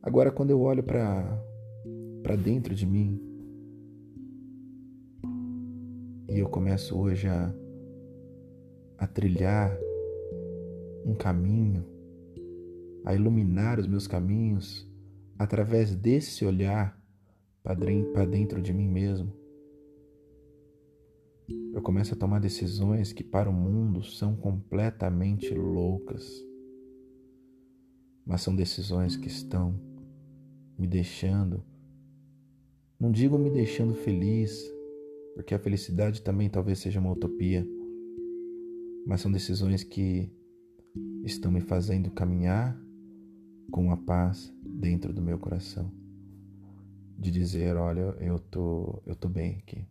Agora, 0.02 0.32
quando 0.32 0.52
eu 0.52 0.62
olho 0.62 0.84
para 0.84 1.44
para 2.24 2.36
dentro 2.36 2.76
de 2.76 2.86
mim 2.86 3.22
e 6.30 6.40
eu 6.40 6.50
começo 6.50 7.00
hoje 7.00 7.26
a, 7.28 7.54
a 8.98 9.08
trilhar 9.08 9.78
um 11.08 11.16
caminho, 11.16 11.86
a 13.06 13.16
iluminar 13.16 13.80
os 13.80 13.88
meus 13.88 14.06
caminhos 14.08 14.86
através 15.40 15.96
desse 15.96 16.44
olhar 16.44 17.02
para 17.64 18.26
dentro 18.26 18.62
de 18.62 18.74
mim 18.74 18.90
mesmo. 18.90 19.32
Eu 21.74 21.82
começo 21.82 22.14
a 22.14 22.18
tomar 22.18 22.42
decisões 22.42 23.14
que 23.14 23.24
para 23.24 23.50
o 23.50 23.54
mundo 23.54 24.04
são 24.04 24.36
completamente 24.36 25.54
loucas, 25.54 26.46
mas 28.26 28.42
são 28.42 28.54
decisões 28.54 29.16
que 29.16 29.28
estão 29.28 29.80
me 30.78 30.88
deixando, 30.88 31.64
não 33.00 33.12
digo 33.12 33.38
me 33.38 33.50
deixando 33.50 33.96
feliz, 33.96 34.62
porque 35.36 35.56
a 35.56 35.60
felicidade 35.60 36.22
também 36.22 36.50
talvez 36.50 36.80
seja 36.80 37.00
uma 37.00 37.14
utopia, 37.14 37.66
mas 39.06 39.22
são 39.22 39.32
decisões 39.32 39.84
que 39.84 40.37
estão 41.24 41.52
me 41.52 41.62
fazendo 41.62 42.12
caminhar 42.12 42.78
com 43.72 43.92
a 43.92 43.98
paz 43.98 44.54
dentro 44.64 45.14
do 45.14 45.22
meu 45.22 45.38
coração. 45.38 45.92
De 47.18 47.32
dizer, 47.32 47.76
olha, 47.76 48.16
eu 48.20 48.40
tô, 48.40 49.02
eu 49.06 49.16
tô 49.16 49.28
bem 49.28 49.58
aqui. 49.58 49.86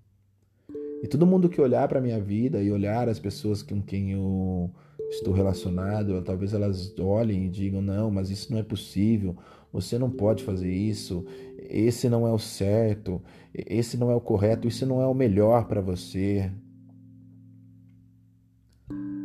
E 1.02 1.08
todo 1.08 1.26
mundo 1.26 1.48
que 1.48 1.60
olhar 1.60 1.86
para 1.88 2.00
minha 2.00 2.20
vida 2.20 2.62
e 2.62 2.70
olhar 2.70 3.08
as 3.08 3.18
pessoas 3.18 3.62
com 3.62 3.82
quem 3.82 4.12
eu 4.12 4.70
estou 5.10 5.34
relacionado, 5.34 6.20
talvez 6.22 6.54
elas 6.54 6.98
olhem 6.98 7.46
e 7.46 7.48
digam: 7.48 7.82
"Não, 7.82 8.10
mas 8.10 8.30
isso 8.30 8.50
não 8.50 8.58
é 8.58 8.62
possível. 8.62 9.36
Você 9.72 9.98
não 9.98 10.10
pode 10.10 10.42
fazer 10.42 10.72
isso. 10.72 11.24
Esse 11.58 12.08
não 12.08 12.26
é 12.26 12.32
o 12.32 12.38
certo. 12.38 13.20
Esse 13.52 13.96
não 13.96 14.10
é 14.10 14.14
o 14.14 14.20
correto. 14.20 14.66
Isso 14.66 14.86
não 14.86 15.02
é 15.02 15.06
o 15.06 15.14
melhor 15.14 15.66
para 15.66 15.80
você." 15.80 16.50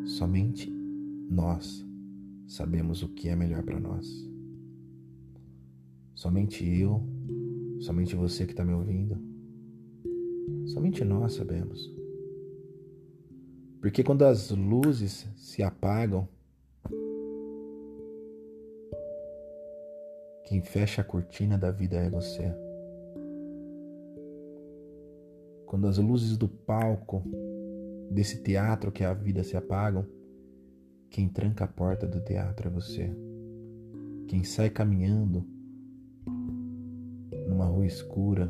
Somente 0.06 0.81
nós 1.32 1.88
sabemos 2.46 3.02
o 3.02 3.08
que 3.08 3.30
é 3.30 3.36
melhor 3.36 3.64
para 3.64 3.80
nós. 3.80 4.30
Somente 6.14 6.68
eu, 6.68 7.02
somente 7.80 8.18
você 8.18 8.46
que 8.46 8.52
está 8.52 8.66
me 8.66 8.74
ouvindo, 8.74 9.18
somente 10.66 11.06
nós 11.06 11.34
sabemos. 11.34 11.90
Porque 13.80 14.04
quando 14.04 14.26
as 14.26 14.52
luzes 14.52 15.26
se 15.38 15.64
apagam, 15.64 16.28
quem 20.44 20.62
fecha 20.62 21.02
a 21.02 21.06
cortina 21.06 21.58
da 21.58 21.72
vida 21.72 21.96
é 21.96 22.10
você. 22.10 22.54
Quando 25.66 25.88
as 25.88 25.98
luzes 25.98 26.36
do 26.36 26.50
palco 26.50 27.24
desse 28.12 28.44
teatro 28.44 28.92
que 28.92 29.06
é 29.06 29.08
a 29.08 29.14
vida 29.14 29.42
se 29.46 29.56
apagam, 29.56 30.06
quem 31.12 31.28
tranca 31.28 31.66
a 31.66 31.68
porta 31.68 32.08
do 32.08 32.22
teatro 32.22 32.70
é 32.70 32.72
você. 32.72 33.14
Quem 34.30 34.46
sai 34.46 34.70
caminhando 34.70 35.46
numa 37.50 37.66
rua 37.66 37.86
escura, 37.86 38.50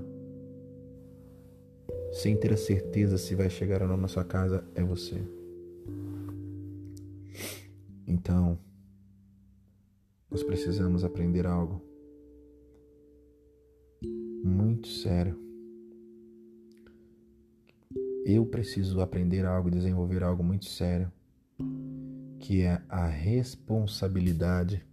sem 2.13 2.37
ter 2.37 2.53
a 2.53 2.57
certeza 2.57 3.17
se 3.17 3.33
vai 3.33 3.49
chegar 3.49 3.81
ou 3.81 3.87
não 3.87 3.97
na 3.97 4.07
sua 4.07 4.23
casa, 4.23 4.63
é 4.75 4.83
você. 4.83 5.19
Então, 8.05 8.59
nós 10.29 10.43
precisamos 10.43 11.03
aprender 11.03 11.47
algo 11.47 11.81
muito 14.43 14.87
sério. 14.87 15.35
Eu 18.23 18.45
preciso 18.45 19.01
aprender 19.01 19.47
algo 19.47 19.67
e 19.67 19.71
desenvolver 19.71 20.21
algo 20.21 20.43
muito 20.43 20.65
sério 20.65 21.11
que 22.41 22.63
é 22.63 22.81
a 22.89 23.05
responsabilidade, 23.05 24.83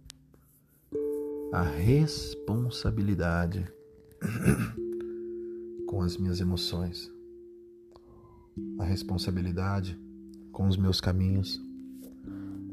a 1.51 1.63
responsabilidade 1.63 3.65
com 5.89 6.01
as 6.01 6.15
minhas 6.15 6.39
emoções, 6.39 7.11
a 8.77 8.83
responsabilidade 8.83 9.99
com 10.51 10.67
os 10.67 10.77
meus 10.77 11.01
caminhos, 11.01 11.59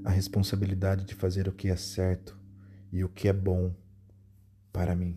a 0.05 0.11
responsabilidade 0.11 1.07
de 1.07 1.15
fazer 1.15 1.49
o 1.49 1.53
que 1.53 1.69
é 1.69 1.77
certo 1.77 2.39
e 2.93 3.03
o 3.03 3.09
que 3.09 3.29
é 3.29 3.33
bom 3.33 3.75
para 4.75 4.95
mim. 4.95 5.17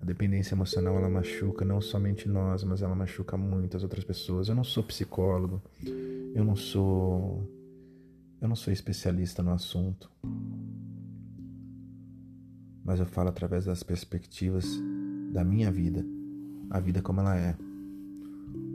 A 0.00 0.04
dependência 0.04 0.54
emocional 0.54 0.96
ela 0.96 1.10
machuca 1.10 1.64
não 1.64 1.80
somente 1.80 2.26
nós, 2.26 2.64
mas 2.64 2.80
ela 2.80 2.94
machuca 2.94 3.36
muitas 3.36 3.82
outras 3.82 4.02
pessoas. 4.02 4.48
Eu 4.48 4.54
não 4.54 4.64
sou 4.64 4.82
psicólogo, 4.82 5.62
eu 6.34 6.42
não 6.42 6.56
sou 6.56 7.46
eu 8.40 8.48
não 8.48 8.56
sou 8.56 8.72
especialista 8.72 9.42
no 9.42 9.52
assunto. 9.52 10.10
Mas 12.82 12.98
eu 12.98 13.04
falo 13.04 13.28
através 13.28 13.66
das 13.66 13.82
perspectivas 13.82 14.66
da 15.30 15.44
minha 15.44 15.70
vida, 15.70 16.04
a 16.70 16.80
vida 16.80 17.02
como 17.02 17.20
ela 17.20 17.36
é. 17.36 17.54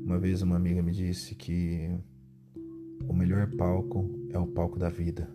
Uma 0.05 0.19
vez 0.19 0.43
uma 0.43 0.55
amiga 0.55 0.83
me 0.83 0.91
disse 0.91 1.33
que 1.33 1.89
o 3.07 3.13
melhor 3.13 3.49
palco 3.57 4.07
é 4.29 4.37
o 4.37 4.45
palco 4.45 4.77
da 4.77 4.89
vida, 4.89 5.27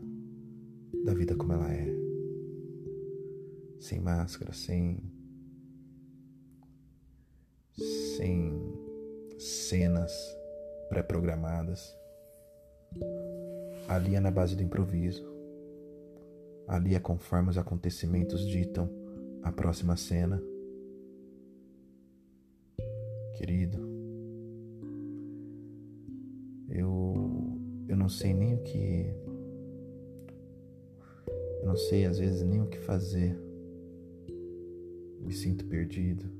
da 1.04 1.12
vida 1.12 1.34
como 1.34 1.52
ela 1.52 1.72
é. 1.72 1.88
Sem 3.80 3.98
máscara, 3.98 4.52
sem 4.52 5.09
sem 7.76 8.52
cenas 9.38 10.12
pré-programadas. 10.88 11.96
Ali 13.88 14.14
é 14.14 14.20
na 14.20 14.30
base 14.30 14.56
do 14.56 14.62
improviso. 14.62 15.24
Ali 16.66 16.94
é 16.94 17.00
conforme 17.00 17.50
os 17.50 17.58
acontecimentos 17.58 18.46
ditam 18.46 18.88
a 19.42 19.50
próxima 19.50 19.96
cena. 19.96 20.42
Querido, 23.36 23.78
eu 26.68 27.58
eu 27.88 27.96
não 27.96 28.08
sei 28.08 28.34
nem 28.34 28.54
o 28.54 28.62
que 28.62 29.06
eu 31.60 31.66
não 31.66 31.76
sei 31.76 32.04
às 32.04 32.18
vezes 32.18 32.42
nem 32.42 32.60
o 32.60 32.66
que 32.66 32.78
fazer. 32.78 33.36
Me 35.20 35.32
sinto 35.32 35.64
perdido. 35.66 36.39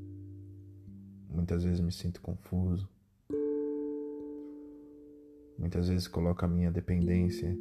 Muitas 1.31 1.65
vezes 1.65 1.81
me 1.81 1.93
sinto 1.93 2.21
confuso. 2.21 2.89
Muitas 5.57 5.89
vezes 5.89 6.09
coloco 6.09 6.45
a 6.45 6.49
minha 6.49 6.71
dependência 6.71 7.57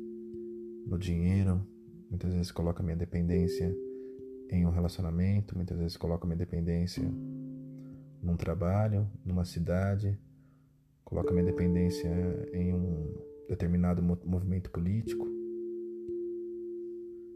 no 0.87 0.97
dinheiro, 0.97 1.61
muitas 2.09 2.33
vezes 2.33 2.51
coloco 2.51 2.81
a 2.81 2.83
minha 2.83 2.95
dependência 2.95 3.75
em 4.49 4.65
um 4.65 4.71
relacionamento, 4.71 5.55
muitas 5.55 5.77
vezes 5.77 5.97
coloco 5.97 6.25
a 6.25 6.27
minha 6.27 6.37
dependência 6.37 7.03
num 8.21 8.35
trabalho, 8.35 9.07
numa 9.23 9.45
cidade, 9.45 10.17
coloco 11.03 11.29
a 11.29 11.33
minha 11.33 11.45
dependência 11.45 12.09
em 12.53 12.73
um 12.73 13.13
determinado 13.47 14.01
movimento 14.01 14.69
político 14.71 15.27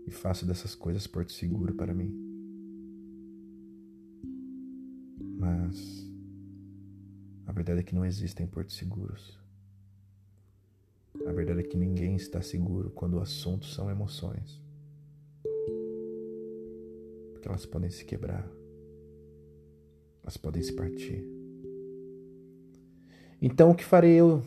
e 0.07 0.11
faço 0.11 0.45
dessas 0.45 0.73
coisas 0.75 1.05
porto 1.07 1.31
seguro 1.31 1.73
para 1.73 1.93
mim. 1.93 2.11
Mas 5.37 6.12
a 7.53 7.55
verdade 7.55 7.81
é 7.81 7.83
que 7.83 7.93
não 7.93 8.03
existem 8.03 8.47
portos 8.47 8.75
seguros. 8.75 9.39
A 11.23 11.31
verdade 11.31 11.59
é 11.59 11.63
que 11.63 11.77
ninguém 11.77 12.15
está 12.15 12.41
seguro 12.41 12.89
quando 12.89 13.13
o 13.13 13.19
assunto 13.19 13.67
são 13.67 13.91
emoções. 13.91 14.59
Porque 17.31 17.47
elas 17.47 17.63
podem 17.63 17.91
se 17.91 18.03
quebrar. 18.05 18.43
Elas 20.23 20.35
podem 20.35 20.63
se 20.63 20.73
partir. 20.73 21.23
Então, 23.39 23.69
o 23.69 23.75
que 23.75 23.83
farei 23.83 24.13
eu 24.13 24.43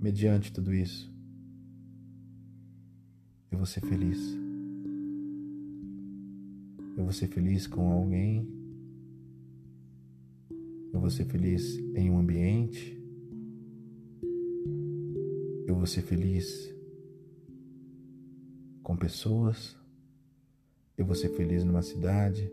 mediante 0.00 0.50
tudo 0.54 0.72
isso? 0.72 1.12
Eu 3.52 3.58
vou 3.58 3.66
ser 3.66 3.82
feliz. 3.82 4.18
Eu 6.96 7.04
vou 7.04 7.12
ser 7.12 7.28
feliz 7.28 7.66
com 7.66 7.92
alguém 7.92 8.59
eu 11.00 11.02
vou 11.02 11.10
ser 11.10 11.24
feliz 11.24 11.78
em 11.94 12.10
um 12.10 12.18
ambiente. 12.18 13.02
Eu 15.66 15.74
vou 15.74 15.86
ser 15.86 16.02
feliz 16.02 16.70
com 18.82 18.94
pessoas. 18.94 19.74
Eu 20.98 21.06
vou 21.06 21.14
ser 21.14 21.30
feliz 21.30 21.64
numa 21.64 21.80
cidade. 21.80 22.52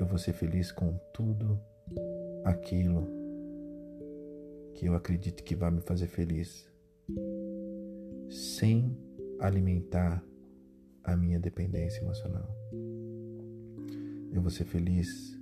Eu 0.00 0.06
vou 0.06 0.18
ser 0.18 0.32
feliz 0.32 0.72
com 0.72 0.98
tudo 1.14 1.56
aquilo 2.44 3.06
que 4.74 4.86
eu 4.86 4.96
acredito 4.96 5.44
que 5.44 5.54
vai 5.54 5.70
me 5.70 5.80
fazer 5.80 6.08
feliz, 6.08 6.68
sem 8.28 8.98
alimentar 9.38 10.20
a 11.04 11.16
minha 11.16 11.38
dependência 11.38 12.00
emocional. 12.02 12.52
Eu 14.32 14.42
vou 14.42 14.50
ser 14.50 14.64
feliz 14.64 15.36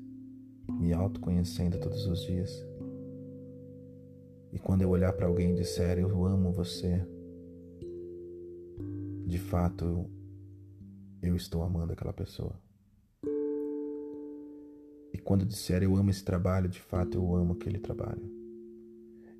me 0.68 0.92
autoconhecendo 0.92 1.78
todos 1.78 2.06
os 2.06 2.22
dias. 2.22 2.64
E 4.52 4.58
quando 4.58 4.82
eu 4.82 4.90
olhar 4.90 5.12
para 5.12 5.26
alguém 5.26 5.52
e 5.52 5.54
disser 5.56 5.98
eu 5.98 6.24
amo 6.24 6.52
você, 6.52 7.04
de 9.26 9.38
fato 9.38 10.08
eu 11.22 11.34
estou 11.34 11.62
amando 11.62 11.92
aquela 11.92 12.12
pessoa. 12.12 12.54
E 15.12 15.18
quando 15.18 15.44
disser 15.44 15.82
eu 15.82 15.96
amo 15.96 16.10
esse 16.10 16.24
trabalho, 16.24 16.68
de 16.68 16.80
fato 16.80 17.18
eu 17.18 17.34
amo 17.34 17.54
aquele 17.54 17.78
trabalho. 17.78 18.30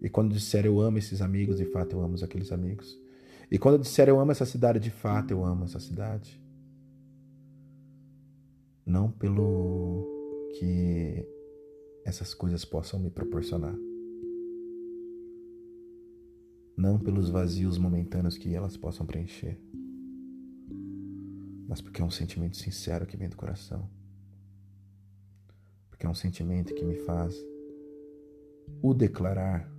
E 0.01 0.09
quando 0.09 0.33
disser 0.33 0.67
eu 0.67 0.81
amo 0.81 0.99
esses 0.99 1.23
amigos, 1.23 1.59
de 1.59 1.65
fato 1.65 1.97
eu 1.97 2.03
amo 2.03 2.17
aqueles 2.23 2.53
amigos. 2.53 2.99
E 3.51 3.59
quando 3.59 3.79
disser 3.79 4.09
eu 4.09 4.19
amo 4.19 4.33
essa 4.33 4.45
cidade, 4.45 4.81
de 4.81 4.91
fato 4.91 5.31
eu 5.31 5.45
amo 5.45 5.65
essa 5.65 5.79
cidade. 5.79 6.41
Não 8.85 9.11
pelo 9.11 10.14
que 10.59 11.27
essas 12.05 12.35
coisas 12.35 12.65
possam 12.65 13.01
me 13.01 13.11
proporcionar. 13.11 13.75
Não 16.77 16.99
pelos 16.99 17.31
vazios 17.31 17.79
momentâneos 17.79 18.37
que 18.37 18.55
elas 18.55 18.77
possam 18.77 19.07
preencher, 19.07 19.59
mas 21.69 21.81
porque 21.81 22.03
é 22.03 22.05
um 22.05 22.11
sentimento 22.11 22.57
sincero 22.57 23.07
que 23.07 23.17
vem 23.17 23.29
do 23.29 23.37
coração. 23.37 23.89
Porque 25.89 26.07
é 26.07 26.09
um 26.09 26.15
sentimento 26.15 26.75
que 26.75 26.85
me 26.85 26.97
faz 26.97 27.35
o 28.83 28.93
declarar 28.93 29.73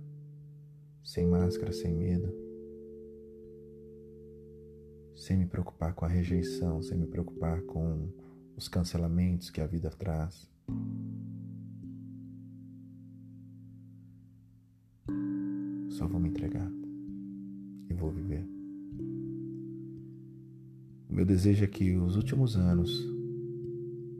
sem 1.02 1.26
máscara, 1.26 1.72
sem 1.72 1.94
medo, 1.94 2.34
sem 5.14 5.36
me 5.36 5.46
preocupar 5.46 5.94
com 5.94 6.04
a 6.04 6.08
rejeição, 6.08 6.82
sem 6.82 6.98
me 6.98 7.06
preocupar 7.06 7.62
com 7.62 8.12
os 8.56 8.68
cancelamentos 8.68 9.50
que 9.50 9.60
a 9.60 9.66
vida 9.66 9.90
traz. 9.90 10.50
Só 15.96 16.06
vou 16.06 16.20
me 16.20 16.28
entregar 16.28 16.70
e 17.88 17.94
vou 17.94 18.10
viver. 18.10 18.46
O 21.08 21.14
meu 21.14 21.24
desejo 21.24 21.64
é 21.64 21.66
que 21.66 21.96
os 21.96 22.16
últimos 22.16 22.54
anos 22.54 23.02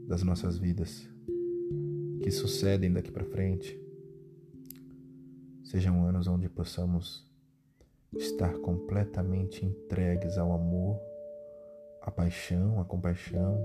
das 0.08 0.22
nossas 0.22 0.56
vidas 0.56 1.06
que 2.22 2.30
sucedem 2.30 2.90
daqui 2.90 3.10
para 3.10 3.26
frente 3.26 3.78
sejam 5.64 6.02
anos 6.06 6.26
onde 6.26 6.48
possamos 6.48 7.30
estar 8.16 8.56
completamente 8.60 9.66
entregues 9.66 10.38
ao 10.38 10.54
amor, 10.54 10.98
à 12.00 12.10
paixão, 12.10 12.80
à 12.80 12.86
compaixão, 12.86 13.60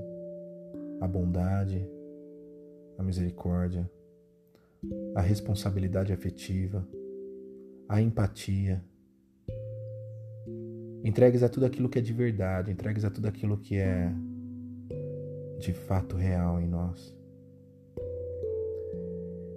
à 1.00 1.08
bondade, 1.08 1.90
à 2.98 3.04
misericórdia, 3.04 3.90
à 5.16 5.22
responsabilidade 5.22 6.12
afetiva, 6.12 6.86
à 7.92 8.02
empatia. 8.02 8.82
Entregues 11.04 11.44
a 11.44 11.50
tudo 11.50 11.66
aquilo 11.66 11.90
que 11.90 12.00
é 12.00 12.02
de 12.02 12.14
verdade, 12.14 12.72
entregues 12.72 13.04
a 13.04 13.10
tudo 13.10 13.28
aquilo 13.28 13.58
que 13.58 13.76
é 13.76 14.10
de 15.60 15.74
fato 15.74 16.16
real 16.16 16.62
em 16.62 16.70
nós. 16.70 17.14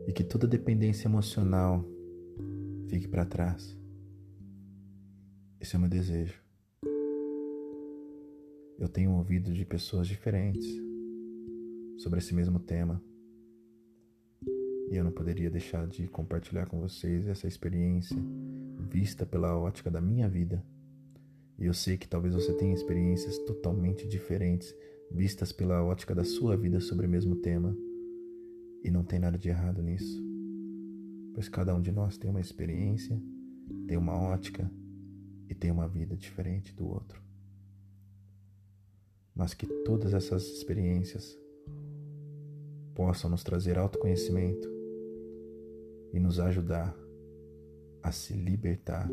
E 0.09 0.13
que 0.13 0.25
toda 0.25 0.49
dependência 0.49 1.07
emocional 1.07 1.85
fique 2.89 3.07
para 3.07 3.25
trás. 3.25 3.79
Esse 5.61 5.77
é 5.77 5.79
o 5.79 5.81
meu 5.81 5.89
desejo. 5.89 6.43
Eu 8.77 8.89
tenho 8.89 9.13
ouvido 9.13 9.55
de 9.55 9.65
pessoas 9.65 10.09
diferentes 10.09 10.67
sobre 11.99 12.19
esse 12.19 12.35
mesmo 12.35 12.59
tema. 12.59 13.01
E 14.95 14.97
eu 14.97 15.03
não 15.03 15.11
poderia 15.11 15.51
deixar 15.51 15.89
de 15.89 16.07
compartilhar 16.07 16.67
com 16.67 16.79
vocês 16.79 17.27
essa 17.27 17.49
experiência 17.49 18.17
vista 18.79 19.27
pela 19.27 19.59
ótica 19.59 19.91
da 19.91 20.01
minha 20.01 20.29
vida. 20.29 20.65
E 21.59 21.67
eu 21.67 21.75
sei 21.75 21.99
que 21.99 22.07
talvez 22.07 22.33
você 22.33 22.53
tenha 22.53 22.73
experiências 22.73 23.37
totalmente 23.39 24.07
diferentes 24.07 24.73
vistas 25.11 25.51
pela 25.51 25.83
ótica 25.83 26.15
da 26.15 26.23
sua 26.23 26.57
vida 26.57 26.79
sobre 26.79 27.07
o 27.09 27.09
mesmo 27.09 27.35
tema. 27.35 27.77
E 28.85 28.89
não 28.89 29.03
tem 29.03 29.19
nada 29.19 29.37
de 29.37 29.49
errado 29.49 29.83
nisso. 29.83 30.23
Pois 31.35 31.49
cada 31.49 31.75
um 31.75 31.81
de 31.81 31.91
nós 31.91 32.17
tem 32.17 32.31
uma 32.31 32.41
experiência, 32.41 33.21
tem 33.89 33.97
uma 33.97 34.15
ótica 34.15 34.71
e 35.49 35.57
tem 35.57 35.73
uma 35.73 35.89
vida 35.89 36.17
diferente 36.17 36.73
do 36.73 36.87
outro. 36.87 37.21
Mas 39.35 39.55
que 39.55 39.67
todas 39.67 40.15
essas 40.15 40.45
experiências 40.45 41.37
possam 42.95 43.29
nos 43.29 43.43
trazer 43.43 43.77
autoconhecimento 43.77 44.73
e 46.15 46.21
nos 46.21 46.39
ajudar 46.39 46.97
a 48.01 48.13
se 48.13 48.35
libertar 48.35 49.11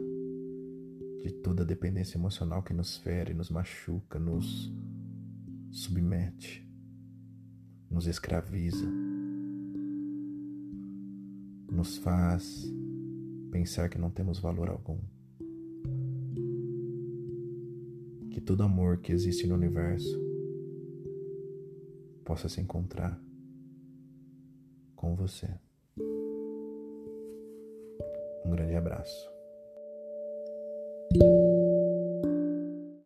de 1.23 1.31
toda 1.41 1.65
dependência 1.65 2.15
emocional 2.15 2.61
que 2.61 2.75
nos 2.75 2.97
fere, 2.97 3.33
nos 3.33 3.49
machuca, 3.49 4.19
nos 4.19 4.71
submete, 5.71 6.63
nos 7.89 8.05
escraviza, 8.05 8.85
nos 11.71 11.97
faz 11.97 12.71
pensar 13.49 13.89
que 13.89 13.97
não 13.97 14.11
temos 14.11 14.37
valor 14.37 14.69
algum. 14.69 14.99
Que 18.29 18.39
todo 18.39 18.61
amor 18.61 18.99
que 18.99 19.11
existe 19.11 19.47
no 19.47 19.55
universo 19.55 20.19
possa 22.23 22.47
se 22.47 22.61
encontrar 22.61 23.19
com 24.95 25.15
você. 25.15 25.49
Um 28.51 28.55
grande 28.55 28.75
abraço. 28.75 29.30